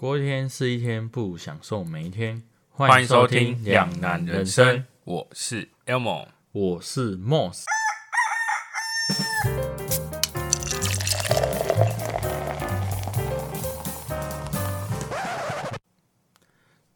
[0.00, 2.42] 过一天是一天，不如享受每一天。
[2.70, 6.28] 欢迎收听《两两难难人人生生》，，我是 Elmo。
[6.52, 7.64] 我是 Moss。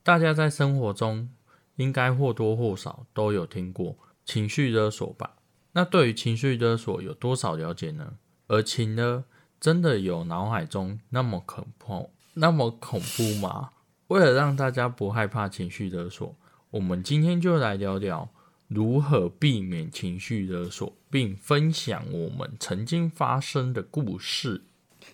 [0.03, 1.29] 大家在生活中
[1.77, 5.37] 应该或多或少都有听过情绪勒索吧？
[5.73, 8.15] 那对于情绪勒索有多少了解呢？
[8.47, 9.27] 而情呢
[9.61, 13.71] 真的有脑海中那么恐怖、那么恐怖吗？
[14.09, 16.37] 为了让大家不害怕情绪勒索，
[16.71, 18.29] 我们今天就来聊聊
[18.69, 24.63] 如何避免情绪勒索，并分享我们曾经发生的故事。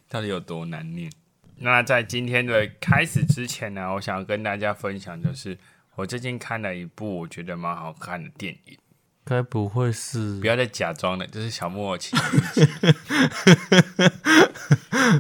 [0.09, 1.11] 到底有多难念？
[1.57, 5.57] 那在今天的开始之前呢，我想要跟大家分享，就是
[5.95, 8.79] 我最近看了一部我觉得蛮好看的电影。
[9.25, 12.67] 该不会是不要再假装了，就是小木偶奇遇记。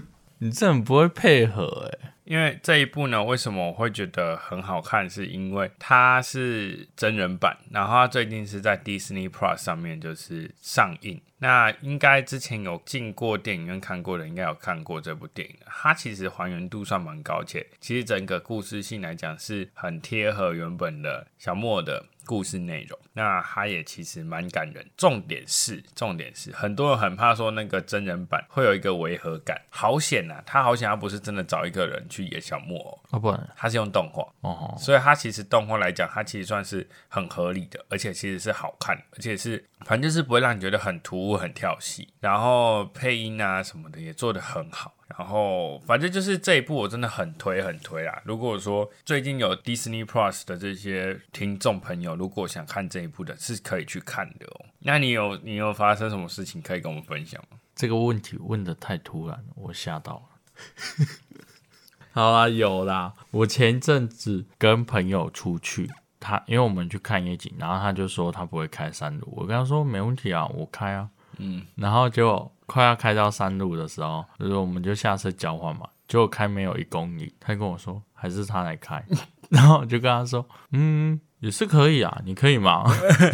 [0.42, 5.08] 你这很不会配合哎、因为这一部呢，为什么我会觉得很好看？
[5.08, 11.20] 是因为它是真人版，然后它最近是在 Disney Plus 上面就是上映。
[11.41, 15.56] 那应该之前有进过电影院看过的，应该有看过这部电影。
[15.66, 22.98] 它其实还原度算蛮高，且其实整个故事性来讲是很贴合原本的小木偶的故事内容。
[23.14, 24.86] 那它也其实蛮感人。
[24.97, 29.58] 重点是，重点是，很多人很怕说那个真人版会有一个违和感。
[29.70, 34.22] 好险呐、他好险，他不是真的找一个人去演小木偶，哦、不然他是用动画。
[34.42, 44.95] 哦，所以他其实动画来讲，它其实算是很合理的，而且其实是好看，而且是反正就是不会让你觉得很突兀、很跳戏，然后配音啊什么的也做得很好。
[45.19, 48.22] 然后反正就是这一部我真的很推很推啦。
[48.25, 54.67] 如果说最近有 Disney Plus 的这些听众朋友，如果想看这一部的，是可以去看的哦。
[54.78, 57.59] 那你有你有发生什么事情可以跟我们分享吗？
[57.75, 61.06] 这个问题问的太突然了，我吓到了。
[62.12, 63.15] 好啦，有啦。
[63.33, 71.10] 我前阵子跟朋友出去，他因为我们去看夜景，然后他就说他不会开山路，我跟他说没问题啊，我开啊。
[71.41, 79.05] 嗯，然后就快要开到山路的时候，就是我们就下车交换嘛，结果开没有一公里，他跟我说还是他来开，
[79.51, 82.84] 然后我就跟他说，嗯，也是可以啊，你可以吗？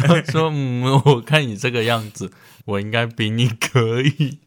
[0.07, 2.31] 他 说，嗯，我看你这个样子，
[2.65, 4.39] 我应该比你可以。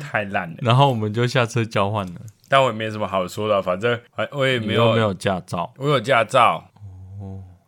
[0.00, 6.62] 太烂了，然后我们就下车交换了，但我也没什么好说的，反正反我也没有没有驾照，我有驾照。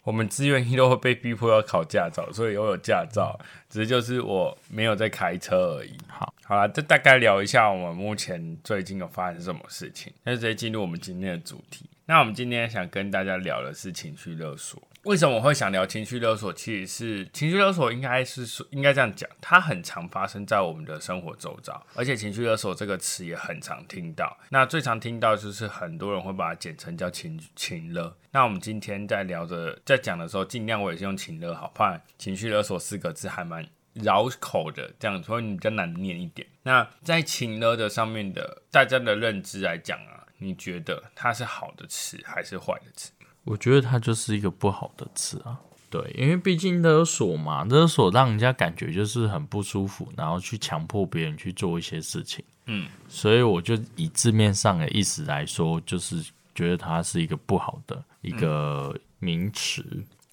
[0.08, 3.38] 我们志愿役都会被逼迫要考驾照，所以我有驾照，
[3.68, 5.94] 只是就是我没有在开车而已。
[6.06, 11.84] 好，好了，这大概聊一下我们目前最近有发生什么事情，那就直接进入我们今天的主题。
[12.06, 14.82] 那我们今天想跟大家聊的是情绪勒索。
[15.04, 16.52] 为什么我会想聊情绪勒索？
[16.52, 24.36] 其实是情绪勒索应该是说，应该这样讲，它很常发生在我们的生活周遭，而且情绪勒索这个词也很常听到。
[24.50, 28.14] 那最常听到就是很多人会把它简称叫情情勒。
[28.32, 36.46] 那我们今天在聊着在讲的时候，尽量我也是用情勒好，怕情绪勒索四个字还蛮绕口的，这样所以你比较难念一点。
[36.64, 43.12] 那在情勒的上面的大家的认知来讲啊，你觉得它是好的词还是坏的词？
[43.48, 45.58] 我觉得它就是一个不好的词啊。
[45.90, 52.44] 对，因为毕竟勒索嘛，勒索让人家感觉就是很不舒服，然后去强迫别人去做一些事情。
[52.66, 56.22] 嗯，所以我就以字面上的意思来说，就是
[56.54, 59.82] 觉得它是一个不好的一个名词。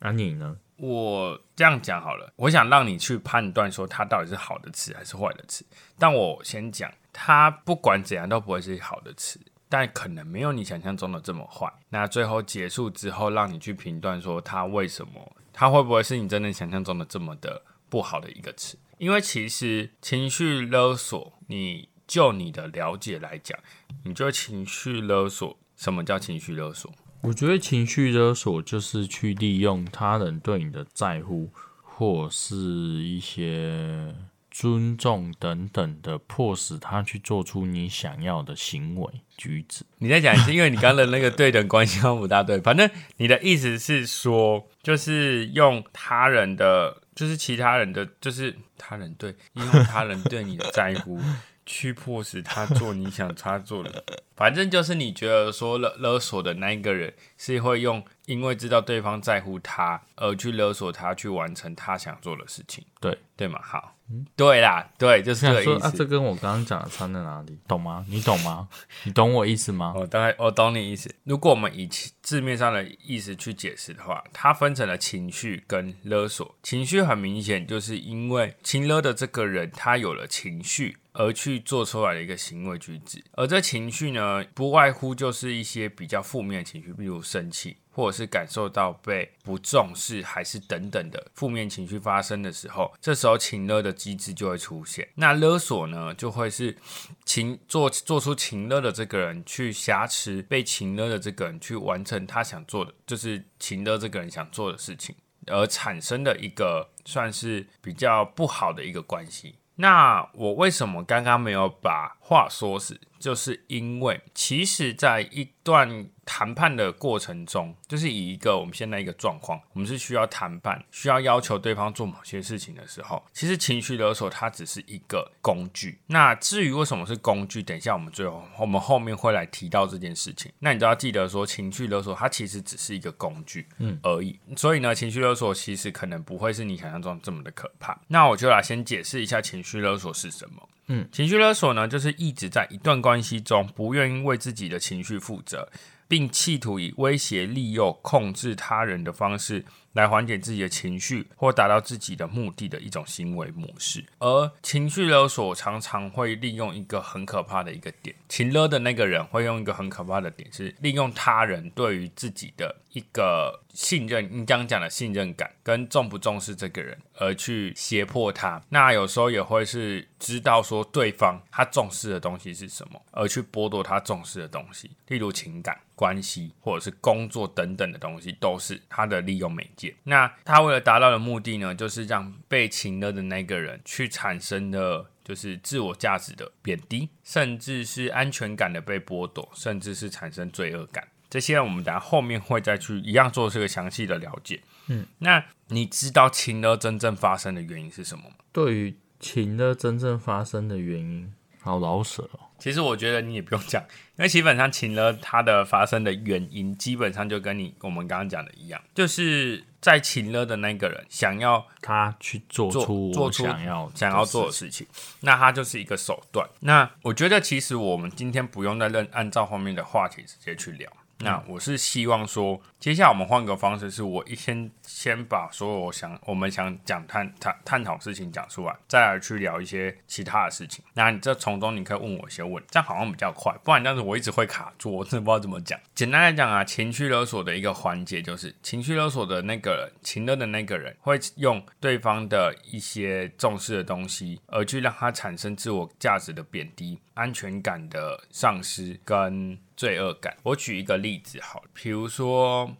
[0.01, 0.57] 那、你呢？
[0.75, 5.65] 我这样讲好了，我想让你去判断说它到底是好的词还是坏的词。
[5.97, 9.39] 但我先讲，它不管怎样都不会是好的词，
[9.77, 11.69] 但可能没有你想象中的这么坏。
[11.89, 18.77] 那最后结束之后，让你去评断说他为什么，他会不会是你真的想象中的这么的不好的一个词？
[18.99, 23.59] 因为其实情绪勒索，你就你的了解来讲，
[24.05, 26.89] 你就情绪勒索什么叫情绪勒索？
[27.23, 34.15] 我觉得情绪勒索就是去利用他人对你的在乎，或是一些
[34.57, 39.83] 尊重等等的，迫使他去做出你想要的行为举止。
[39.97, 42.57] 你再讲一次，因为你刚刚的那个对等关系好像不大对。
[42.63, 51.19] 反正你的意思是说，就是用他人的，就是其他人的，就是他人对，因为他人对你的在乎，
[51.65, 54.05] 去迫使他做你想他做的。
[54.35, 63.59] 反正就是你觉得说勒勒索的那一个人是会用，因为知道对方在乎他，而去勒索他去完成他想做的事情，对，对吗？
[63.63, 65.97] 好，嗯对啦，对，就是这想说啊，个意思。
[65.97, 67.57] 这跟我刚刚讲的差在哪里？
[67.67, 68.05] 懂吗？
[68.09, 68.67] 你懂吗？
[69.03, 69.93] 你懂我意思吗？
[69.95, 71.13] 我大概我懂你意思。
[71.23, 76.55] 如果我们以其字面上的意思去解释的话，它分成了情绪跟勒索。
[76.61, 83.23] 情绪很明显，就是因为情勒的这个人他有了情绪，而去做出来的一个行为举止。
[83.33, 87.77] 而这情绪呢，呢，不外乎就是一些比较负面的情绪，比如生气。
[87.95, 95.07] 或者是感受到被不重视，还是等等的负面情绪发生的时候，这时候情勒的机制就会出现。
[95.15, 96.75] 那勒索呢，就会是
[97.23, 105.15] 情做做出情勒的这个人去挟持被情勒的这个人去完成他想做的，就是情勒这个人想做的事情，
[105.47, 109.55] 而产生的一个算是比较不好的一个关系。
[109.77, 112.99] 那我为什么刚刚没有把话说死？
[113.19, 125.99] 就是因为其实，在一段谈判的过程中，就是以一个我们现在一个状况，我们是需要谈判，需要要求对方做某些事情的时候，其实情绪勒索它只是一个工具。
[126.07, 130.51] 那至于为什么是工具，等一下我们最后我们后面会来提到这件事情。
[130.59, 134.39] 那你就要记得说，情绪勒索它其实只是一个工具，嗯而已。
[134.57, 137.99] 所以呢，情绪勒索其实可能不会是你想象中这么的可怕。
[138.07, 140.69] 那我就来先解释一下情绪勒索是什么。
[140.87, 145.67] 嗯，情绪勒索呢，就是一直在一段关系中不愿意为自己的情绪负责，
[146.07, 149.65] 并企图以威胁、利诱、控制他人的方式。
[149.95, 168.61] 来缓解自己的情绪或达到自己的目的的一种行为模式，而情绪勒索常常会利用一个很可怕的一个点，情勒的那个人会用一个很可怕的点，是利用他人对于自己的一个信任，你刚刚讲的信任感跟重不重视这个人，而去胁迫他。
[168.67, 179.95] 那有时候也会是知道说对方他重视的东西是什么，而去剥夺他重视的东西，例如情感关系或者是工作等等的东西，都是他的利用媒介。
[180.03, 191.07] 那他为了达到的目的呢，就是让被情勒的那个人去产生的，就是自我价值的贬低，甚至是安全感的被剥夺，甚至是产生罪恶感。
[191.29, 194.61] 这些我们等下后面会再去一样做这个详细的了解。
[194.87, 198.35] 嗯，那你知道情勒真正发生的原因是什么吗？
[198.51, 201.33] 对于情勒真正发生的原因，
[201.65, 202.39] 好老舍哦。
[202.59, 203.81] 其实我觉得你也不用讲，
[204.17, 214.85] 因为基本上情了它的发生的原因，基本上就跟你我们刚刚讲的一样，就是在情了的那个人想要他去做出做出想要想要做的事情，
[215.21, 216.47] 那他就是一个手段。
[216.61, 220.89] 那我觉得其实我们今天不用再认按照后面的话题直接去聊。
[221.19, 230.83] 那我是希望说，接下来我们换个方式，是我一先先把所有我想我们想讲探探探讨事情讲出来，再来去聊一些其他的事情。
[230.93, 235.79] 那你这从中你可以问我一些问，这样好像比较快，不然这样子我一直会卡住，我真的不知道怎么讲。
[235.95, 249.57] 简单来讲啊，情绪勒索的一个环节就是，情绪勒索的那个人，情勒的那个人会用对方的一些重视的东西，而去让他产生自我价值的贬低、安全感的丧失跟。
[249.75, 250.35] 罪恶感。
[250.43, 252.75] 我举一个例子，好，比如说，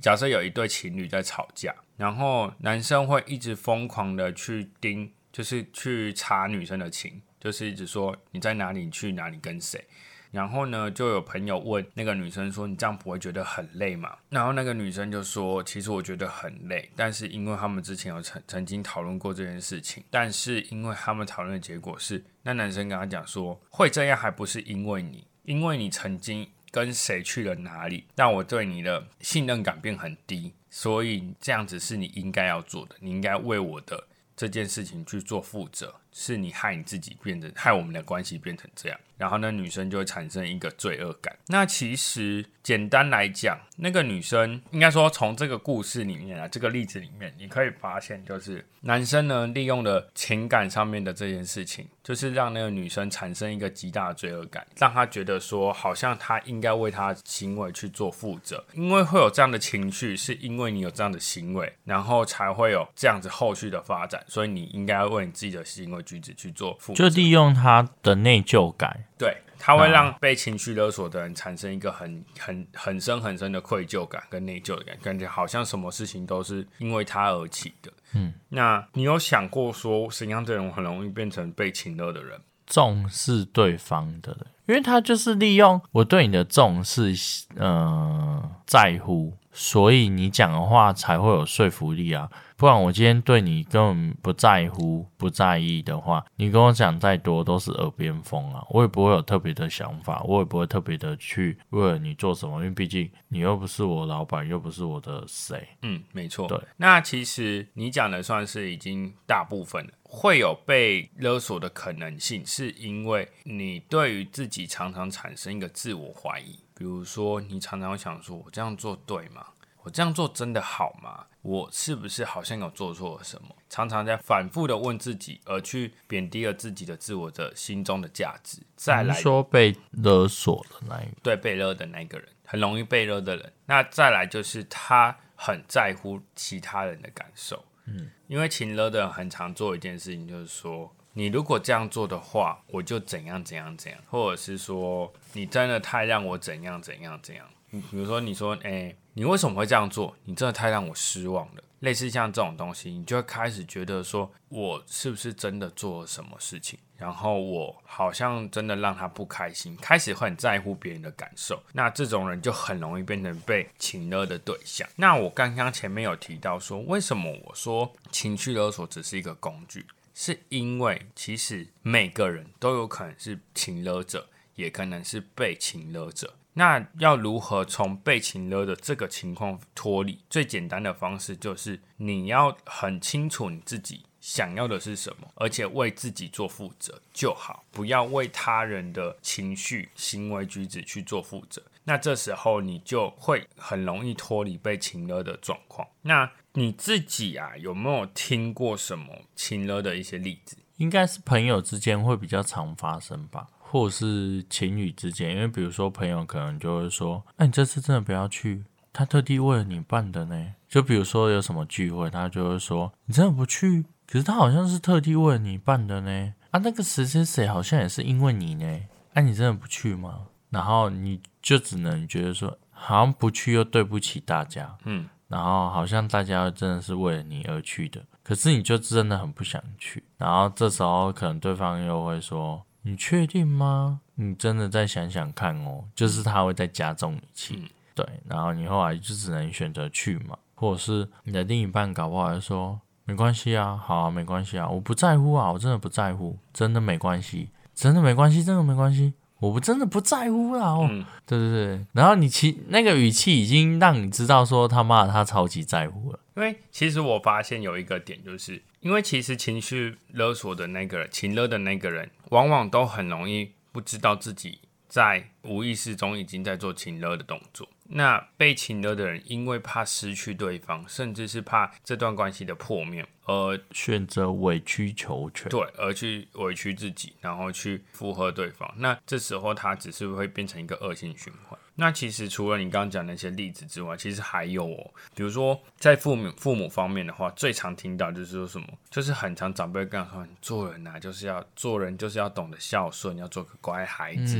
[0.00, 9.84] 假设有一对情侣在吵架，然后男生会一直疯狂的去盯，就是去查女生的情，就是一直说你在哪里，去哪里，跟谁。
[10.32, 34.06] 然后呢，就有朋友问那个女生说：“你这样不会觉得很累吗？”然后那个女生就说：“其实我觉得很累，但是因为他们之前有曾曾经讨论过这件事情，但是因为他们讨论的结果是，那男生跟他讲说，会这样还不是因为你。”因为你曾经跟谁去了哪里，让我对你的信任感变很低，所以这样子是你应该要做的，你应该为我的
[34.36, 38.98] 这件事情去做负责，是你害你自己变成害我们的关系变成这样。
[39.16, 41.36] 然后呢，女生就会产生一个罪恶感。
[41.48, 69.04] 那其实简单来讲，那个女生应该说，从这个故事里面啊，这个例子里面，你可以发现，就是男生呢利用了情感上面的这件事情，就是让那个女生产生一个极大的罪恶感，让她觉得说，好像她应该为她行为去做负责，因为会有这样的情绪，是因为你有这样的行为，然后才会有这样子后续的发展，所以你应该为你自己的行为举止去做负责，就利用他的内疚感。
[69.18, 77.92] 对，他会让被情绪勒索的人产生一个很很很深很深的愧疚感跟内疚感，感觉好像什么事情都是因为他而起的。
[78.14, 82.40] 嗯，那你有想过说什么样的人很容易变成被情勒的人？
[82.66, 87.12] 重视对方的人，因为他就是利用我对你的重视，
[87.56, 92.30] 嗯，在乎，所以你讲的话才会有说服力啊。
[92.60, 98.62] 不然我今天对你根本不在乎、不在意的话，你跟我讲再多都是耳边风啊！
[98.68, 105.66] 我也不会有特别的想法，我也不会特别的去为了你做什么，因为毕竟你又不是我老板，又不是我的谁。
[105.80, 106.46] 嗯，没错。
[106.48, 109.92] 对，那其实你讲的算是已经大部分了。
[110.02, 119.46] 会有被勒索的可能性，是因为你对于自己常常产生一个自我怀疑，比如说你常常想说：“我这样做对吗？”
[119.90, 121.26] 这样做真的好吗？
[121.42, 123.48] 我是不是好像有做错了什么？
[123.70, 128.58] 常常在反复的问自己，而去贬低了自己的自我的心中的价值。
[128.76, 133.52] 再来说被勒索的那一个，对被勒的那个人，很容易被勒的人。
[133.64, 137.64] 那再来就是他很在乎其他人的感受。
[137.86, 147.48] 嗯，因为情勒的人很常做一件事情，就是说，你如果这样做的话，我就怎样怎样怎样，或者是说，你真的太让我怎样怎样怎样。
[147.70, 150.16] 比如说，你说，哎，你为什么会这样做？
[150.24, 151.62] 你真的太让我失望了。
[151.80, 156.78] 类似像这种东西，你就会开始觉得说，我是不是真的做了什么事情？
[156.98, 161.62] 然后我好像真的让他不开心，开始会很在乎别人的感受。
[161.72, 164.86] 那这种人就很容易变成被情勒的对象。
[164.96, 169.86] 那我刚刚前面有提到说，为什么我说情绪勒索只是一个工具？
[170.12, 176.34] 是因为其实每个人都有可能是情勒者，也可能是被情勒者。
[176.60, 180.18] 那要如何从被情勒的这个情况脱离？
[180.28, 191.62] 最简单的方式就是你要很清楚你自己想要的是什么，而且为自己做负责就好，不要为他人的情绪、行为举止去做负责。
[191.84, 195.88] 那这时候你就会很容易脱离被情勒的状况。
[196.02, 200.58] 那你自己啊，有没有听过什么情勒的一些例子？
[200.76, 203.46] 应该是朋友之间会比较常发生吧。
[203.70, 213.84] 或是情侣之间，因为比如说朋友可能就会说：“哎，你这次真的不要去，他特地为了你办的呢。”就比如说有什么聚会，他就会说：“你真的不去？
[214.08, 218.80] 可是他好像是特地为了你办的呢。”啊，那个谁谁谁好像也是因为你呢。
[219.14, 220.26] 哎，你真的不去吗？
[220.48, 230.02] 然后你就只能觉得说，好像不去又对不起大家，嗯，然后好像大家真的是为了你而去的，可是你就真的很不想去。
[230.18, 232.60] 然后这时候可能对方又会说。
[232.82, 234.00] 你确定吗？
[234.14, 249.14] 你真的再想想看哦，就是他会再加重语气，对，然后你后来就只能选择去嘛，或者是你的另一半搞不好就说没关系啊，好啊，没关系啊，我不在乎啊，我真的不在乎，真的没关系，真的没关系，真的没关系。
[249.40, 250.86] 我不真的不在乎啦，哦，
[251.24, 256.18] 对对对，然后你其那个语气已经让你知道说他妈他超级在乎了。
[256.40, 267.68] 因为其实我发现有一个点，就是因为其实情绪勒索的那个人，情勒的那个人，往往都很容易不知道自己在无意识中已经在做情勒的动作。
[267.92, 278.72] 那被情勒的人，因为怕失去对方，甚至是怕这段关系的破灭，而选择委曲求全，对，而去委屈自己，然后去附和对方。
[278.78, 281.59] 那这时候他只是会变成一个恶性循环。
[281.80, 294.38] 那其实除了你刚刚讲那些例子之外，其实还有哦，比如说在父母父母方面的话，最常听到就是说什么，就是很常长辈跟说，做人呐，就是要做人，就是要懂得孝顺，要做个乖孩子，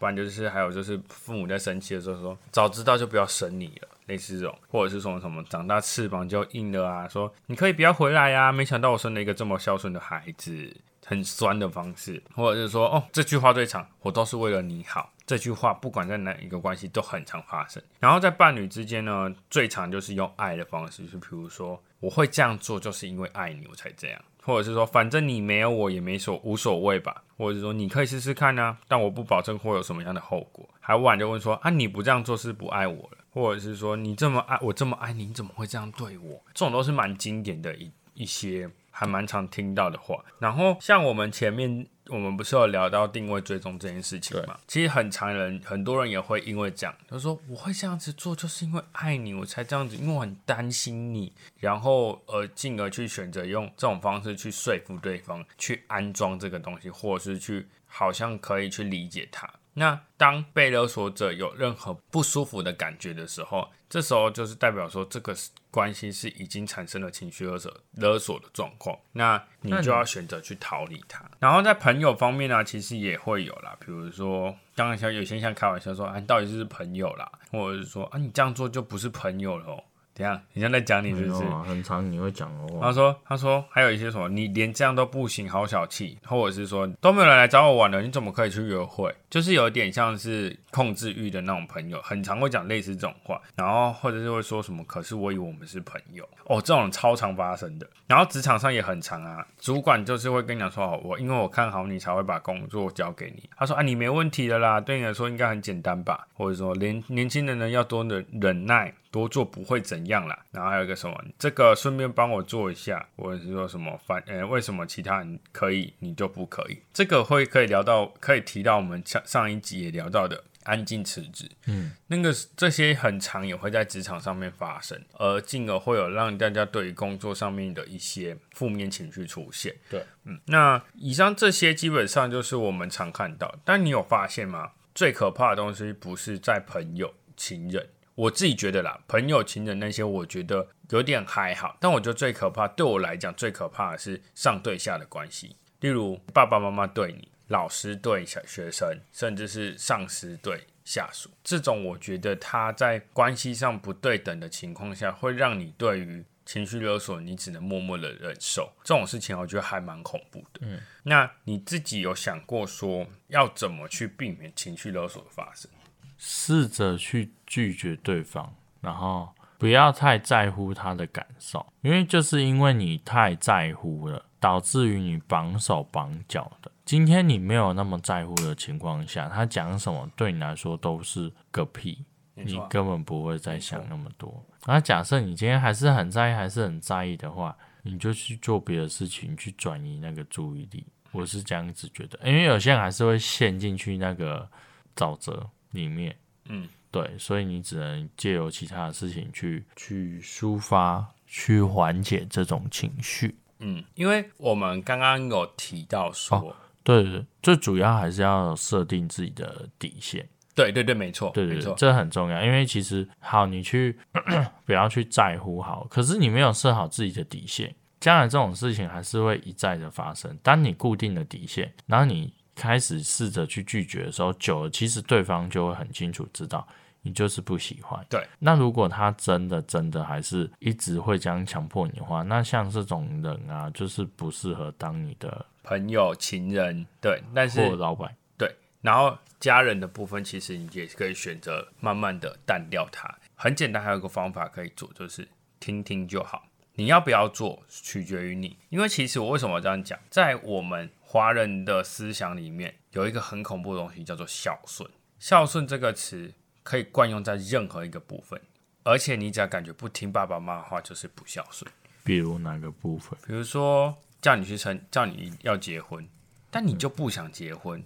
[0.00, 10.76] 不然就是还有就是父母在生气的时候说，早知道就不要生你了，类似这种，或者是说什么长大翅膀就硬了啊，说你可以不要回来呀，没想到我生了一个这么孝顺的孩子。
[11.08, 15.08] 很酸的方式，或者是说，哦，这句话最长，我都是为了你好。
[15.26, 17.82] 这句话不管在哪一个关系都很常发生。
[17.98, 24.22] 然后在伴侣之间呢，最常就是用爱的方式，就比如说，我会这样做，就是因为爱你，我才这样。
[24.42, 27.24] 或者是说，反正你没有我也没所无所谓吧。
[27.36, 30.68] 或者是说，你可以试试看呢，但我不保证会有什么样的后果。
[30.78, 33.18] 还晚就问说，啊，你不这样做是不爱我了？
[33.30, 36.40] 或者是说，你这么爱我，这么爱你，你怎么会这样对我？
[36.54, 38.70] 这种都是蛮经典的一一些。
[38.98, 44.58] 还蛮常听到的话，然后像我们前面我们不是有聊到定位追踪这件事情嘛？
[44.66, 59.48] 其实很常人很多人也会因为这样，他说我会这样子做，就是因为爱你，我才这样子，因为我很担心你，然后呃进而去选择用这种方式去说服对方，去安装这个东西，或者是去好像可以去理解他。
[59.78, 65.36] 那当被勒索者有任何不舒服的感觉的时候，这时候就是代表说这个
[65.70, 71.22] 关系是已经产生了情绪勒索勒索的状况，那你就要选择去逃离他。
[71.38, 79.84] 然后在朋友方面呢，其实也会有啦，比如说，当然像有些像开玩笑说，啊，到底是朋友啦，或者是说，啊，你这样做就不是朋友了。
[80.16, 80.40] 怎样？
[80.54, 81.44] 你像在讲你是不是？
[81.68, 82.78] 很长你会讲哦。
[82.80, 89.14] 他说，他说还有一些什么，你连这样都不行，好小气，或者是说都没有人来找我玩了，你怎么可以去约会？
[89.28, 97.86] 就是有点像是控制欲的那种朋友，很常会讲类似这种话，然后或者是会说什么，可是我以为我们是朋友哦，这种超常发生的。
[98.06, 103.42] 然后职场上也很常啊，主管就是会跟你讲说，我因为我看好你才会把工作交给你。
[103.54, 106.26] 他说啊，你没问题的啦，对你来说应该很简单吧？
[106.32, 108.94] 或者说年年轻人呢要多忍忍耐。
[109.16, 116.78] 多做不会怎样啦，然后还有一个什么，这个顺便帮我做一下，或者是说什么反，呃，为什么其他人可以，你就不可以？
[116.92, 121.50] 这个会可以聊到，可以提到我们上上一集也聊到的安静辞职。
[121.66, 129.74] 嗯，那个这些很长也会在职场上面发生，而进而会有让大家对于工作上面的一些负面情绪出现。
[129.88, 134.72] 对，嗯，那以上这些基本上就是我们常看到，但你有发现吗？
[134.94, 147.28] 最可怕的东西不是在朋友、情人，我自己觉得啦，朋友、情人那些，我觉得有点还好，但我觉得最可怕，对我来讲最可怕的是上对下的关系，例如爸爸妈妈对你。
[147.48, 160.62] 老师对小学生，甚至是上司对下属，这种我觉得他在关系上不对等的情况下，会让你对于情绪勒索，你只能默默的忍受这种事情，我觉得还蛮恐怖的。
[160.62, 165.70] 嗯，那你自己有想过说要怎么去避免情绪勒索的发生？
[166.16, 176.70] 试着去拒绝对方，然后不要太在乎他的感受，因为就是因为你太在乎了，导致于你绑手绑脚的。
[176.84, 182.04] 今天你没有那么在乎的情况下，他讲什么对你来说都是个屁，
[182.34, 184.44] 你根本不会再想那么多。
[184.66, 190.86] 那假设你今天还是很在意，还是很在意的话，你就去做别的事情，去转移那个注意力。
[191.12, 194.48] 我是这样子觉得，因为有些人还是会陷进去那个
[194.94, 196.16] 沼泽里面。
[196.48, 203.36] 嗯，对，所以你只能借由其他的事情去去抒发，去缓解这种情绪。
[203.58, 206.56] 嗯，因为我们刚刚有提到说。
[206.82, 210.28] 对对，最主要还是要设定自己的底线。
[210.54, 212.42] 对对对，没错，对对对，这很重要。
[212.44, 213.98] 因为其实好，你去
[214.64, 220.38] 不要去在乎好，可是你没有设好自己的底线，将来这种事情还是会一再的发生。
[220.44, 226.66] 当你固定的底线，然后你开始试着去拒绝的时候，久了，其实对方就会很清楚知道
[227.02, 228.04] 你就是不喜欢。
[228.10, 235.46] 对，那如果他真的真的还是一直会这样强迫你的话，那像这种人啊，就是不适合当你的。
[235.62, 243.12] 朋友、情人，对，但是老板，对，然后家人的部分，其实你也可以选择慢慢的淡掉它。
[243.34, 245.28] 很简单，还有一个方法可以做，就是
[245.60, 246.46] 听听就好。
[246.74, 248.56] 你要不要做，取决于你。
[248.68, 254.90] 因为其实我为什么这样讲，在我们华人的思想里面，有一个很恐怖的东西叫做孝顺。
[255.18, 258.38] 孝顺这个词可以惯用在任何一个部分，
[258.82, 261.70] 而且你只要感觉不听爸爸妈妈话，就是不孝顺。
[262.02, 263.18] 比如哪个部分？
[263.26, 263.96] 比如说。
[264.22, 266.04] 叫你去成，叫你要结婚，
[266.50, 267.80] 但你就不想结婚，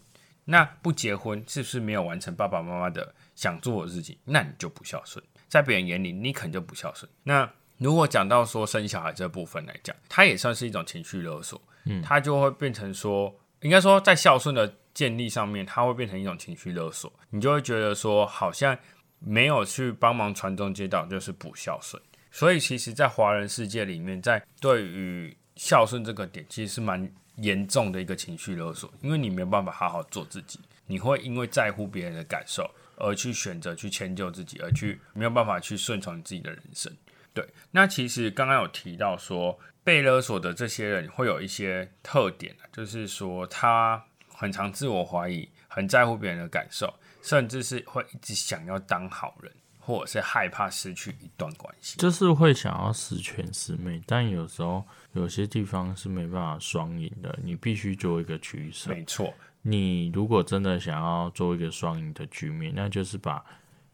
[0.47, 4.17] 那不结婚是不是没有完成爸爸妈妈的想做的事情？
[4.25, 7.11] 那你就不孝顺，在别人眼里你可能就不孝顺。
[7.25, 18.77] 那如果讲到说生小孩这部分来讲，它也算是一种情绪勒索，嗯，它就会变成说，应该说在孝顺的建立上面，它会变成一种情绪勒索，你就会觉得说，好像
[19.19, 22.01] 没有去帮忙传宗接代就是不孝顺。
[22.31, 36.93] 所以其实，在华人世界里面，在对于孝顺这个点其实是蛮严重的一个情绪勒索，因为你没有办法好好做自己，你会因为在乎别人的感受而去选择去迁就自己，而去没有办法去顺从你自己的人生。
[37.33, 49.53] 对，那其实刚刚有提到说被勒索的这些人会有一些特点就是说他很常自我怀疑，很在乎别人的感受，甚至是会一直想要当好人。
[49.83, 58.91] 或者是害怕失去一段关系，就是会想要十全十美，但有时候有些地方是没办法双赢的，你必须做一个取舍。
[58.91, 63.43] 没错，你如果真的想要做一个双赢的局面，那就是把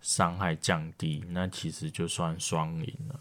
[0.03, 3.20] 伤害降低，那其实就算双赢了。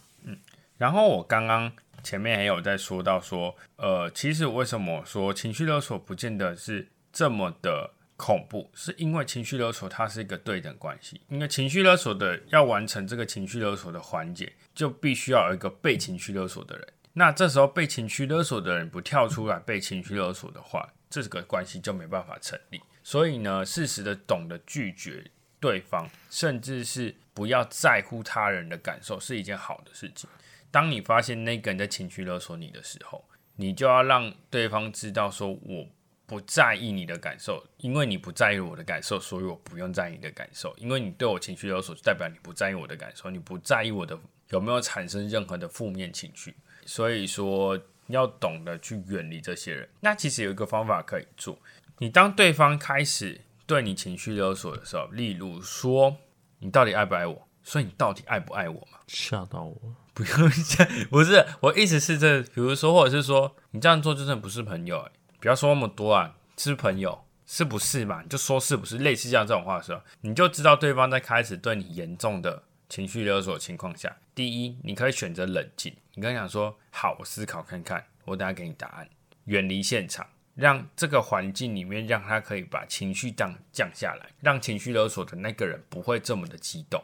[0.77, 1.71] 然后我刚刚
[2.03, 7.91] 前面也有在说到说，呃，其实为什么说情绪勒索不见得是这么的。
[8.17, 11.19] 恐怖是因为情绪勒索，它是一个对等关系。
[11.27, 16.87] 因为情绪勒索的要完成这个情绪勒索的环节，就必须要有一个被情绪勒索的人。
[17.11, 22.79] 那这时候被情绪勒索的人不跳出来被情绪勒索的话，这个关系就没办法成立。
[23.03, 30.29] 所以呢，适时的懂得拒绝对方，甚至是不要在乎他人的感受，是一件好的事情。
[30.75, 33.23] 当你发现那个人在情绪勒索你的时候，
[33.55, 35.87] 你就要让对方知道说，我。
[36.27, 40.73] 不在意你的感受，因为你不在意我的感受，所以我不用在意你的感受。
[40.79, 44.17] 因为你对我情绪勒索，就代表你不在意我的感受，你不在意我的
[44.49, 46.55] 有没有产生任何的负面情绪。
[46.87, 49.87] 所以说，要懂得去远离这些人。
[49.99, 51.55] 那其实有一个方法可以做，
[51.99, 56.17] 你当对方开始对你情绪勒索的时候，例如说，
[56.57, 57.47] 你到底爱不爱我？
[57.61, 58.97] 所以你到底爱不爱我嘛？
[59.05, 59.79] 吓到我！
[60.15, 65.07] 不用吓，不是我意思是这，比如说，或者是说，你这样做真的不是朋友
[65.41, 68.21] 不要说那么多啊，是朋友是不是嘛？
[68.23, 79.09] 你就说是不是类似像这种话的时候，你就知道对方在开始对你严重的情绪勒索情况下，第一，你可以选择冷静，你跟他讲说，好，我思考看看，我等下给你答案，
[79.43, 80.25] 远离现场，
[80.55, 87.03] 让这个环境里面让他可以把情绪降降下来，让情绪勒索的那个人不会这么的激动。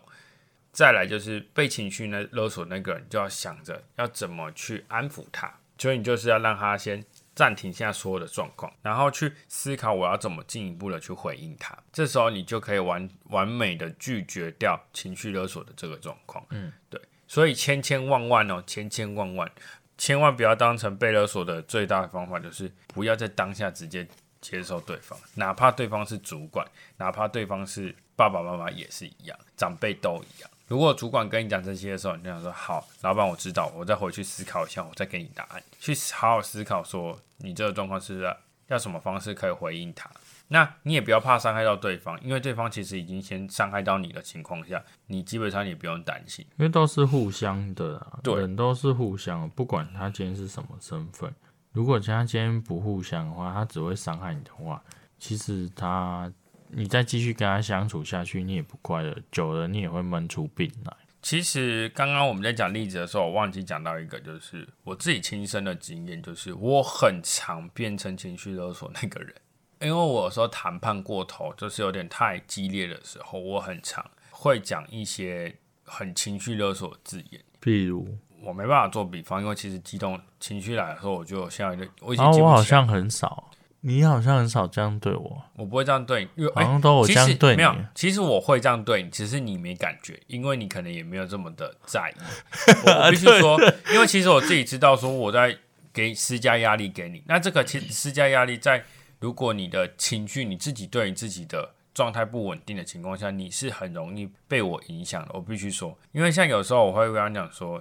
[0.71, 7.03] 再来就是被情绪呢勒索那个人就要想着要怎么去安抚他，所以你就是要让他先
[7.35, 11.77] 暂停下所有的状况，然后去思考我要怎么进一步的去回应他。
[11.91, 16.45] 这时候你就可以完完美的拒绝掉情绪勒索的这个状况。
[16.51, 19.51] 嗯，对，所以千千万万哦，千千万万。
[19.97, 24.07] 千万不要当成被勒索的最大的方法，就是不要在当下直接
[24.39, 30.49] 接受对方，哪怕对方是主管，哪怕对方是爸爸妈妈也是一样，长辈都一样。
[30.71, 38.23] 如果主管跟你讲这些的时候，你就想说好，老板我知道，我再回去思考一下，我再给你答案，去好好思考说你这个状况是
[38.67, 40.09] 要什么方式可以回应他。
[40.47, 51.29] 那你也不要怕伤害到对方，因为对方其实已经先伤害到你的情况下，你基本上也不用担心，因为都是互相的，人都是互相，不管他今天是什么身份，
[51.73, 54.81] 如果他今天不互相的话，他只会伤害你的话，
[55.19, 56.31] 其实他
[56.73, 60.93] 你再继续跟他相处下去，你也不快乐，久了你也会闷出病来。
[61.21, 69.33] 其实刚刚我们在讲例子的时候，我忘记讲到一个，就是我自己亲身的经验，就是我很常变成情绪勒索那个人。
[69.81, 77.41] 因为我有时候谈判过头，就是有点太激烈的时候，我很常会讲一些很情绪勒索的字眼。
[77.61, 78.07] 譬如，
[78.41, 83.50] 我没办法做比方，因为其实激动情绪来的时候，我就像一个，我我好像很少，
[83.81, 87.57] 你好像很少这样对我，我不会这样对你，好像都我这样对你。
[87.57, 92.13] 没有，其实我会这样对你，只是你没感觉，因为你可能也没有这么的在意。
[92.85, 93.59] 我必须说，
[93.93, 95.57] 因为其实我自己知道，说我在
[95.93, 98.83] 给施加压力给你，那这个其实施加压力在。
[99.19, 105.29] 如果你的情绪你自己对你自己的状态不稳定的情况下，你是很容易被我影响的。
[105.33, 107.79] 我必须说，因为像有时候我会跟他讲说，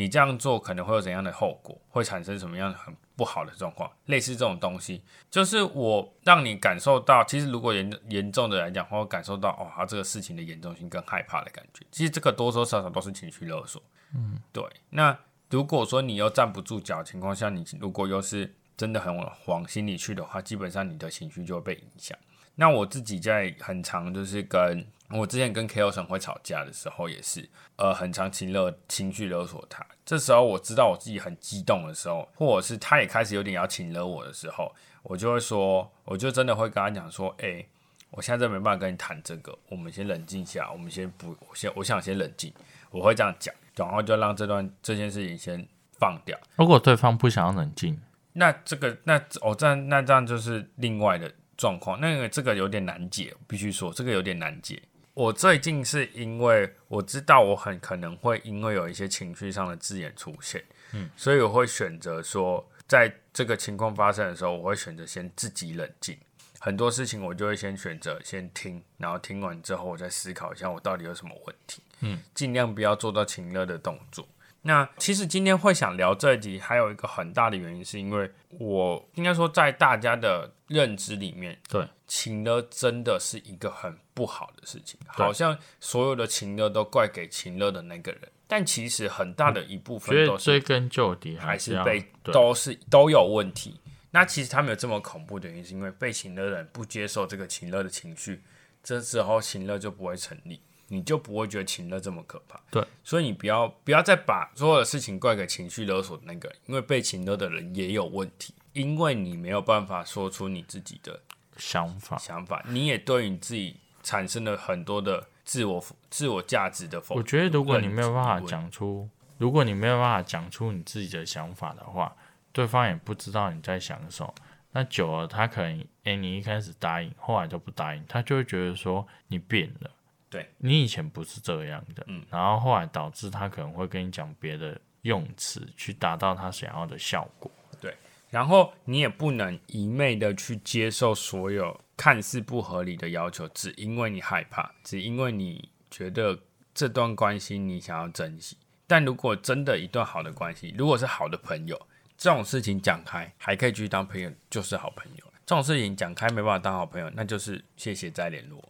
[0.00, 13.82] 你这样做可能会有怎样的后果，会产生什么样很不好的状况，类似这种东西，就是我让你感受到，其实如果严严重的来讲，或感受到哦，他这个事情的严重性跟害怕的感觉，其实这个多多少少都是情绪勒索。
[14.14, 14.64] 嗯，对。
[14.88, 15.14] 那
[15.50, 22.16] 如果说你又站不住脚情况下，你如果又是真的很往心里去的话，基本上你的情绪就会被影响。
[22.54, 29.84] 那我自己在很长，就是跟我之前跟 Ko 神会吵架的时候，也是呃很长情勒情绪勒索他。
[30.04, 37.64] 这时候我知道我自己很激动的时候，或者是他也开始有点要情勒我的时候，我就会说，我就真的会跟他讲说，哎，
[38.10, 42.52] 我现在没办法跟你谈这个，我们先冷静下，我们先不，我先我想先冷静，
[42.90, 45.66] 我会这样讲，然后就让这段这件事情先
[45.98, 46.38] 放掉。
[46.56, 47.98] 如果对方不想要冷静。
[48.32, 52.00] 那这个，那哦，这样那这样就是另外的状况。
[52.00, 54.82] 那个这个有点难解，必须说这个有点难解。
[55.12, 66.16] 我最近是因为我知道我很可能会因为有一些情绪上的字眼出现，嗯，所以我会选择说，在这个情况发生的时候，我会选择先自己冷静。
[66.58, 74.26] 很多事情我就会先选择先听，然后听完之后我再思考一下我到底有什么问题，嗯，尽量不要做到情乐的动作。
[74.62, 93.80] 那其实今天会想聊这一集，还有一个很大的原因，是因为我应该说，在大家的认知里面，对情乐真的是一个很不好的事情，好像所有的情乐都怪给情乐的那个人，但其实很大的一部分都是追根究底还是被都是都有问题。
[94.10, 98.42] 那其实他们有这么恐怖的原因，是因为被情乐的人不接受这个情乐的情绪，
[98.82, 100.60] 这时候情乐就不会成立。
[100.92, 111.20] 你就不会觉得情勒这么可怕，对，所以你不要不要再把所有的事情怪给情绪勒索的那个，因为被情勒的人也有问题，因为你没有办法说出你自己的
[111.56, 117.14] 想法，想法，你也对你自己产生了很多的自我自我价值的否。
[117.14, 122.16] 我觉得如果你没有办法讲出，如果你没有办法讲出你自己的想法的话，
[122.50, 124.34] 对方也不知道你在想什么，
[124.72, 129.90] 那久了他可能，哎，你一开始答应，后来就不答应，他就会觉得说你变了。
[130.30, 137.50] 对你以前不是这样的，嗯，然后后来导致他可能会跟你讲别的用词，去达到他想要的效果。
[137.80, 137.92] 对，
[138.30, 146.38] 然后你也不能一昧的去接受所有看似不合理的要求，只因为你害怕，只因为你觉得
[146.72, 148.56] 这段关系你想要珍惜。
[148.86, 151.80] 但如果真的一段好的关系，如果是好的朋友，
[152.16, 155.24] 这种事情讲开还可以继续当朋友，就是好朋友。
[155.44, 158.62] 这种事情讲开没办法当好朋友，那就是谢谢再联络。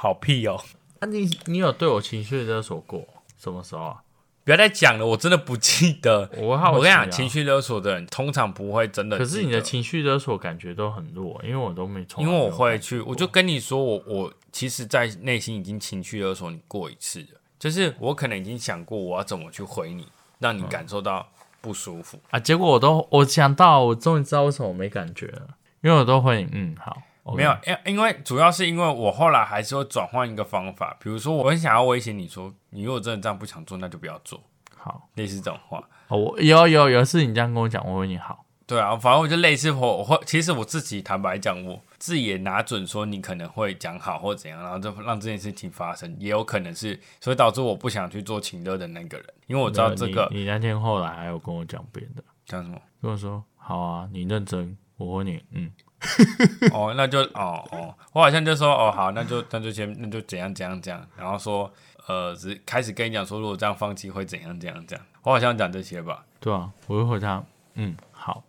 [0.00, 0.14] 好。
[0.14, 0.58] 屁哦！
[1.00, 3.06] 那你你有对我情绪勒索过？
[3.38, 4.02] 什么时候啊？
[4.44, 6.28] 不要再讲了，我真的不记得。
[6.36, 9.16] 我我跟你讲，情绪勒索的人通常不会真的。
[9.18, 12.04] 可是你的情绪勒索感觉都很弱，因为我都没。
[12.18, 20.08] 因为我会去，我就跟你说，我我其实，在内心已经情绪勒索你过一次了，就是我可能已经想过我要怎么去回你，
[20.38, 22.18] 让你感受到不舒服。
[22.30, 25.42] 啊，结果我都我想到，我终于知道为什么我没感觉了，
[25.82, 26.96] 因为我都会嗯好
[27.36, 34.42] 没有，因因为主要是因为我后来还是会转换一个方法，比如说我很想要威胁你说，你如果真的这样不想做，那就不要做，
[34.76, 35.82] 好，类似这种话。
[36.08, 52.80] 哦我有有有一次你这样跟我讲，我为你好，对啊，反正我就类似我我会，其实我自己坦白讲，我自己也拿准说你可能会讲好或怎样，然后就让这件事情发生，也有可能是，所以导致我不想去做情乐的那个人，因为我知道这个你你那天后来还有跟我讲别的，讲什么？
[53.00, 55.70] 跟我说好啊，你认真，我问你，嗯，
[56.72, 61.72] 哦，那就哦哦，我好像就说哦好，那就那就先那就怎样怎样怎样，然后说
[62.06, 66.24] 呃，只开始跟你讲说，如果这样放弃会怎样怎样怎样，我好像讲这些吧。
[66.38, 67.42] 对啊，我就回他，
[67.74, 68.44] 嗯，好，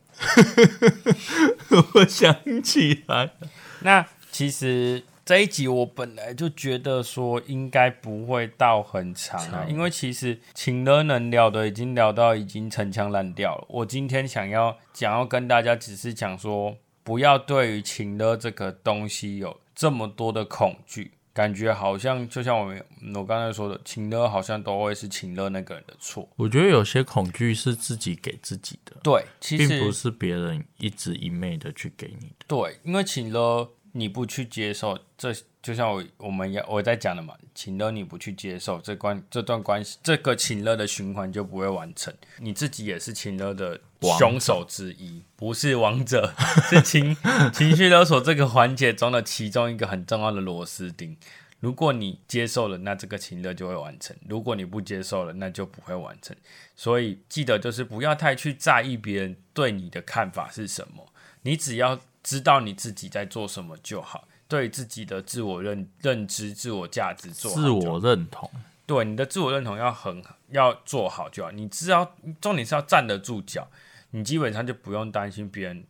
[1.93, 3.31] 我想起来，
[3.79, 13.65] 那其实这一集我本来就觉得说应该不会到很长啊，因为其实情乐能聊的已经聊到已经陈腔滥调了。
[13.69, 21.13] 我今天想要想要跟大家只是讲说，不要对于情乐这个东西有这么多的恐惧。
[21.33, 26.27] 感觉好像就像我们我刚才说的，情乐好像都会是情乐那个人的错。
[26.35, 32.45] 我觉得有些恐惧是自己给自己的，对，其实并不是别人一直一昧的去给你的。
[32.49, 42.13] 对，因为情勒你不去接受，这就像我我们要我在讲的嘛，情勒你不去接受这关这段关系，这个情勒的循环就不会完成。
[42.39, 46.33] 你自己也是情勒的王凶手之一，不是王者，
[46.69, 47.15] 是情
[47.53, 51.15] 情绪勒索这个环节中的其中一个很重要的螺丝钉。
[51.59, 56.35] 如果你接受了，那这个情乐就会完成；如果你不接受了，那就不会完成。
[56.75, 61.07] 所以记得就是不要太去在意别人对你的看法是什么，
[61.43, 68.49] 你只要知道你自己在做什么就好，对自己的自我认认知、自我价值做好自我认同，
[68.85, 71.51] 对你的自我认同要很要做好就好。
[71.51, 73.67] 你知道重点是要站得住脚，
[74.11, 75.83] 你基本上就不用担心别人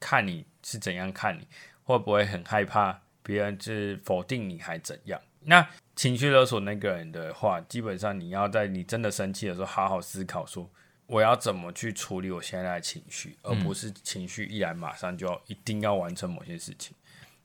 [0.00, 1.46] 看你是怎样看你，
[1.84, 5.20] 会不会很害怕别人是否定你还怎样。
[5.42, 10.68] 那情绪勒索那个人的话，基本上你要在你真的生气的时候，好好思考说
[11.08, 16.94] 我要怎么去处理我现在的情绪，而不是情绪一来马上就要一定要完成某些事情。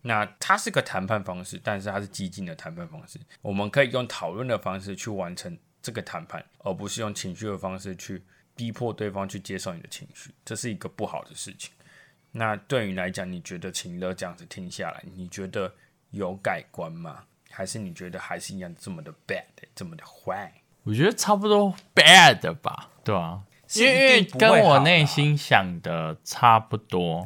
[0.01, 3.17] 那它是个谈判方式，但是它是激进的谈判方式。
[3.41, 8.21] 我们可以用讨论的方式去完成这个谈判，而不是用情绪的方式去
[8.53, 11.71] 逼迫对方去接受你的情绪，这是一个不好的事情。
[12.33, 15.73] 那对你来讲，你觉得情乐这样子听下来，你觉得
[16.11, 17.23] 有改观吗？
[17.49, 20.51] 还是你觉得还是一样这么的 bad，这么的坏？
[20.83, 23.41] 我觉得差不多 bad 吧，对吧、
[23.75, 27.23] 因为跟我内心想的差不多，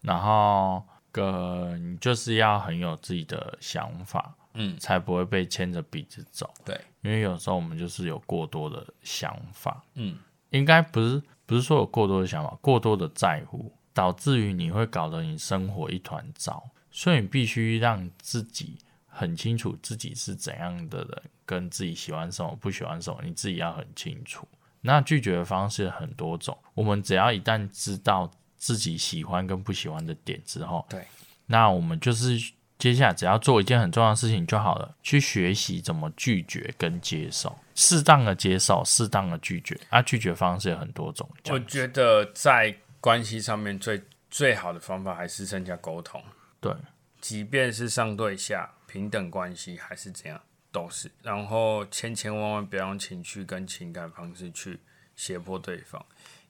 [0.00, 6.52] 然后个你就是要很有自己的想法，嗯，才不会被牵着鼻子走。
[6.64, 10.18] 对，因为有时候我们就是有过多的想法，嗯，
[10.50, 16.70] 应该不是不是说有过多的想法，过多的在乎，导致于你会搞得你生活一团糟。
[16.90, 24.48] 所以你必须让自己很清楚自己是怎样的人，跟自己喜欢什么、不喜欢什么，你自己要很清楚。
[24.80, 31.04] 那拒绝的方式很多种，我们只要一旦知道自己喜欢跟不喜欢的点之后，对，
[31.46, 32.38] 那我们就是
[32.78, 39.78] 接下来只要做一件很重要的事情就好了，去学习怎么拒绝跟接受，适当的接受，适当的拒绝。
[39.88, 46.22] 啊，拒绝方式有很多种，我觉得在关系上面最最好的方法还是增加沟通。
[46.60, 46.72] 对，
[47.20, 50.40] 即便是上对下平等关系还是怎样，
[50.82, 51.10] 都是。
[51.22, 54.78] 然后千千万万不要用情绪跟情感方式去
[55.16, 56.04] 胁迫对方，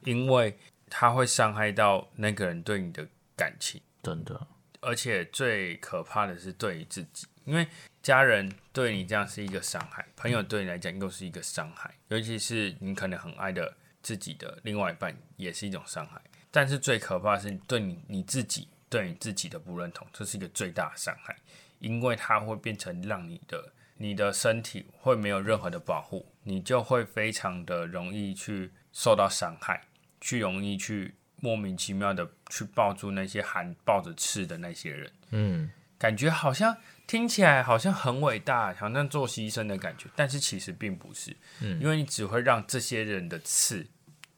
[0.05, 0.57] 因为
[0.91, 3.81] 他会伤害到那个人对你的感情。
[4.03, 4.47] 真的，
[4.81, 7.67] 而且最可怕的是对于自己，因为
[8.03, 16.21] 家人对你这样是一个伤害，朋友对你来讲又是一个伤害，尤其是你可能很爱的自己的另外一半也是一种伤害。
[16.51, 21.37] 但是最可怕的是对你你自己对你自己的不认同，这是一个最大的伤害，
[21.81, 29.83] 因为它会变成让你的你的身体会没有任何的保护，你就会非常的容易去受到伤害，
[30.21, 43.87] 去容易去莫名其妙的去抱住那些含抱着刺的那些人，嗯，感觉好像听起来好像很伟大，好像做牺牲的感觉，但是其实并不是，嗯因为你只会让这些人的刺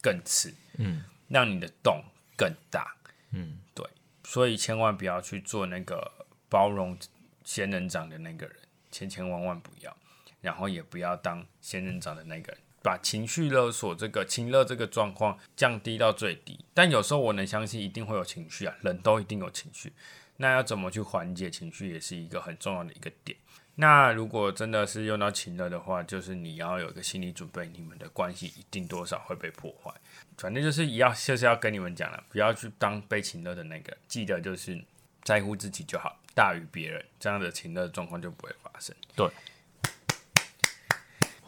[0.02, 2.02] 更刺，嗯，让你的洞
[2.36, 2.94] 更大，
[3.32, 3.86] 嗯，对，
[4.24, 6.10] 所以千万不要去做那个
[6.48, 6.96] 包容
[7.44, 8.56] 仙人掌的那个人，
[8.90, 9.96] 千千万万不要，
[10.40, 12.60] 然后也不要当仙人掌的那个人。
[12.82, 19.92] 把情绪勒索这个情勒这个状况降低到最低，但有时候我能相信一定会有情绪啊，人都一定有情绪。
[20.38, 23.36] 那要怎么去缓解情绪，也是一个很重要的一个点。
[23.74, 29.92] 那如果真的是用到情乐的话，就是你要有一个心理准备，你们的关系一定多少会被破坏。
[30.38, 34.82] 反正就是要就是要跟你们讲了，不要去当被情乐的那个，记得就是
[35.22, 38.94] 在乎自己就好，大于别人，这样的情乐状况就不会发生。
[39.14, 39.28] 对。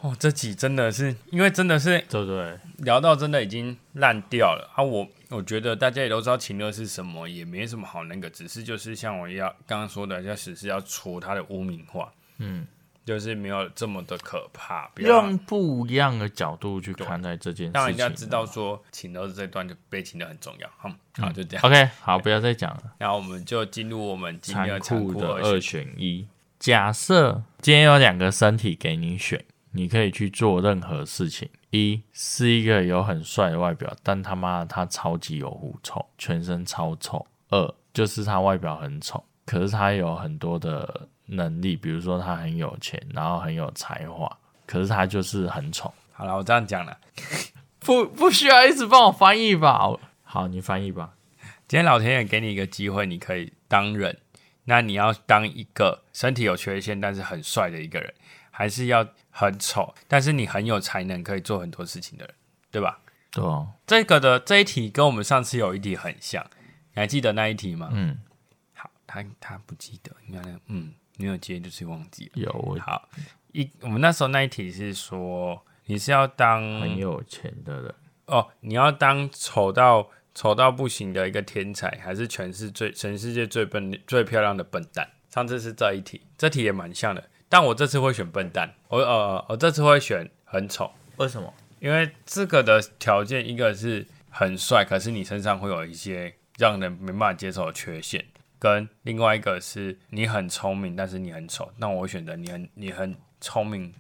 [0.00, 2.58] 哦，这集真的是，因为真的是对对？
[2.78, 4.82] 聊到真的已经烂掉了啊！
[4.82, 12.66] 我我觉得大家也都知道情乐是什么，也没什么好那个，只是就是像我要刚刚说的，要只是要除他的污名化，嗯，
[13.04, 20.68] 就是没有这么的可怕，不要用不一样的角度去看待这件事情，让人家知道说情乐这段就被请的很重要。
[20.76, 21.64] 好，好，就这样。
[21.64, 22.82] OK，好，不要再讲了。
[22.98, 25.86] 然后我们就进入我们今天的残酷的二二选。
[25.96, 26.26] 一。
[26.58, 31.50] 假设今天有两个身体给你选，你可以去做任何事情。
[31.70, 37.26] 一是一个有很帅的外表，但他妈的他超级有狐臭，全身超臭。
[37.48, 45.92] 二就是他外表很丑，可是他有很多的能力，比如说他很有钱，然后很有才华，可是他就是很丑。
[46.12, 46.96] 好了，我这样讲了。
[47.80, 49.90] 不不需要一直帮我翻译吧？
[50.22, 51.14] 好，你翻译吧。
[51.66, 54.16] 今天老天爷给你一个机会，你可以当人，
[54.64, 58.14] 那你要当一个身体有缺陷但是很帅的一个人，
[58.50, 62.34] 还是要很丑但是你很有才能，可以做很多事情的人，
[62.70, 63.00] 对吧？
[63.32, 66.44] 对哦，这个的这一题跟我们上次有一题很像，
[66.94, 67.88] 你还记得那一题吗？
[67.92, 68.18] 嗯，
[68.74, 72.30] 好，他他不记得，你看那个嗯，没有接就是忘记了。
[72.34, 73.08] 有我好，
[73.52, 77.94] 一我们那时候那一题是说你是要当很有钱的人，
[78.26, 85.08] 哦，你要当丑到丑到不行的一个天才，还是全世最全世界最笨最漂亮的笨蛋？
[85.28, 91.52] 上次是这一题，这题也蛮像的，但我这次会选笨蛋，我呃我这次会选很丑，为什么？
[91.80, 98.24] 因为这个的条件一个是很帅，可是你身上会有一些让人没办法接受的缺陷，
[98.62, 101.68] 跟另外一个是你很聪明，但是你很丑。
[101.78, 103.92] 那我会选择你很你很聪明，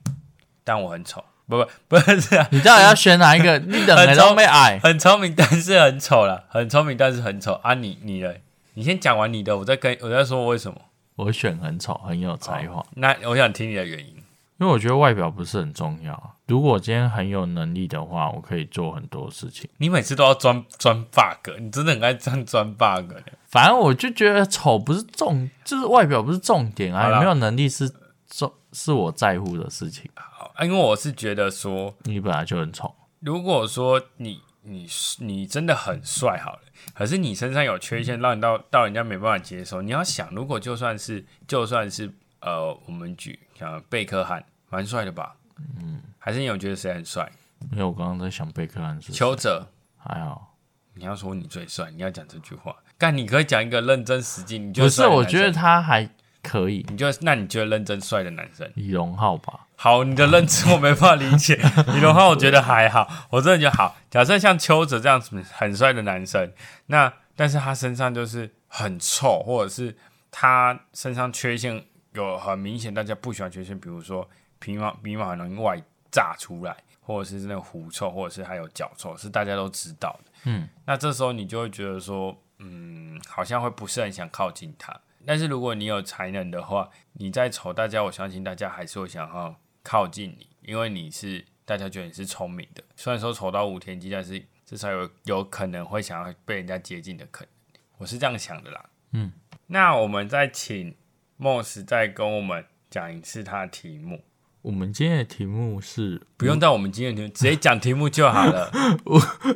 [0.62, 1.24] 但我很丑。
[1.48, 3.58] 不不不是啊，你到底要选哪一个？
[3.66, 4.78] 你等很聪明矮。
[4.78, 6.44] 很聪明，但是很丑了。
[6.48, 7.74] 很聪明，但是很丑啊！
[7.74, 8.40] 你你嘞？
[8.74, 10.80] 你先讲完你的，我再跟我再说为什么。
[11.16, 14.21] 我选很丑，很有才华，那我想听你的原因。
[14.62, 16.36] 因为我觉得外表不是很重要。
[16.46, 19.68] 如果今天很有能力的话，我可以做很多事情。
[19.78, 23.12] 你每次都要钻钻 bug，你真的很爱这样钻 bug。
[23.48, 27.10] 反正我就觉得丑不是重，就是外表不是重点啊。
[27.10, 27.90] 有没有能力是
[28.28, 30.08] 重，是我在乎的事情。
[30.14, 34.86] 好，因为我是觉得说，你本来就很丑，如果说你你
[35.18, 36.60] 你真的很帅好了，
[36.94, 39.82] 可是你身上有缺陷，让你到到人家没办法接受。
[39.82, 42.08] 你要想，如果就算是就算是
[42.40, 45.36] 呃，我们举像贝克汉，蛮帅的吧？
[45.82, 47.30] 嗯，还是你有觉得谁很帅？
[47.72, 49.68] 因为我刚刚在想贝克汉是谁邱泽。
[49.98, 50.56] 还好，
[50.94, 52.74] 你要说你最帅，你要讲这句话。
[52.96, 56.08] 但，你可以讲一个认真实际，你就不是，我觉得他还
[56.42, 56.86] 可以。
[56.88, 61.54] 你就那你觉得认真帅的男生，李荣浩吧，好，你的认知我没办法理解。
[61.94, 63.96] 李荣浩我觉得还好，我真的觉得好。
[64.10, 66.50] 假设像邱泽这样子很帅的男生，
[66.86, 69.96] 那但是他身上就是很臭，或者是
[70.30, 80.30] 他身上缺陷有很明显，大家不喜欢缺陷，比如说皮毛皮毛很容易外炸出来，或者是那个狐臭，或者是还有脚臭，是大家都知道的。
[80.44, 84.98] 嗯，那这时候你就会觉得说，嗯，好像会不是很想靠近他。
[85.24, 92.82] 但是如果你有才能的话，你再丑，大家我相信大家还是会想要靠近你，因为你是大家觉得你是聪明的。
[92.96, 97.50] 虽然说丑到无天际，但是至少有有可能会想要被人家接近的可能。
[97.98, 98.84] 我是这样想的啦。
[99.12, 99.32] 嗯，
[99.68, 100.92] 那我们再请
[101.36, 104.20] 莫斯再跟我们讲一次他的题目，
[104.62, 108.70] 我们今天的题目是不用在我们今天的题目，直接讲题目就好了。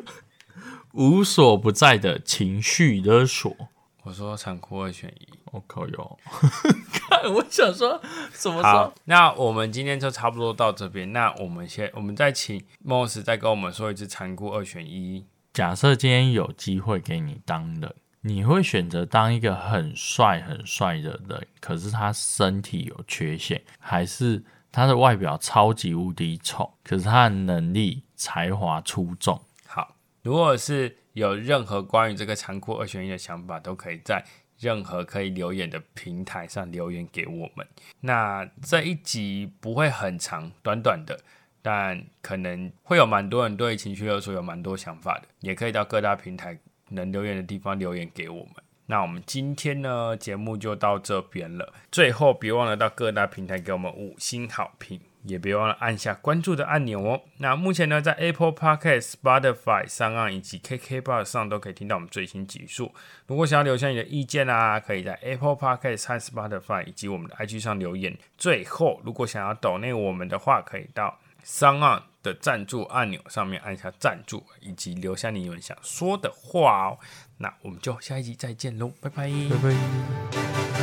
[0.93, 3.55] 无所不在的情绪勒索。
[4.03, 5.29] 我说残酷二选一。
[5.53, 6.19] 我靠哟！
[6.93, 8.01] 看，我想说
[8.33, 11.13] 什么时好候？，那我们今天就差不多到这边。
[11.13, 15.27] 那我们先，我们再请莫斯再跟我们说一次残酷二选一。
[15.53, 17.95] 假设今天有机会给你当人，
[18.27, 29.41] 你会选择当一个很帅很帅的人，可是他身体有缺陷，还是他的外表超级无敌丑，可是他的能力才华出众？
[29.65, 34.25] 好，如果是有任何关于这个残酷二选一的想法，都可以在
[34.59, 37.65] 任何可以留言的平台上留言给我们。
[38.01, 41.17] 那这一集不会很长，短短的，
[41.63, 46.59] 但可能会有蛮多人对情绪勒索有蛮多想法的，也可以到各大平台
[46.91, 48.55] 能留言的地方留言给我们。
[48.89, 57.21] 那我们今天呢节目就到这边了，最后别忘了到各大平台给我们五星好评，也别忘了按下关注的按钮哦。
[57.39, 62.95] 那目前呢，在 Apple Podcast、Spotify 上岸以及 KK Bar 上都可以听到我们最新集数。
[63.27, 68.17] 如果想要留下你的意见啊，可以在 Apple Podcast 和 Spotify 以及我们的 IG 上留言。
[68.39, 76.99] 最后，如果想要抖内我们的话，可以到上岸的赞助按钮上面按下赞助，以及留下你们想说的话哦。
[77.39, 79.31] 那我们就下一集再见喽，拜拜。
[79.49, 80.76] 拜拜。